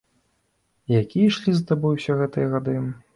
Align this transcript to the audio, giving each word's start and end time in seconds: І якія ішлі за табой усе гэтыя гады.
І 0.91 0.95
якія 1.01 1.27
ішлі 1.31 1.53
за 1.57 1.61
табой 1.73 1.99
усе 1.99 2.17
гэтыя 2.23 2.47
гады. 2.55 2.75